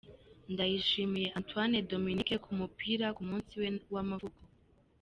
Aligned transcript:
Ndayishimiye 0.53 1.27
Antoine 1.39 1.77
Dominique 1.91 2.35
ku 2.43 2.51
mupira 2.59 3.05
ku 3.15 3.21
munsi 3.29 3.53
we 3.61 3.67
w'amavuko. 3.93 4.41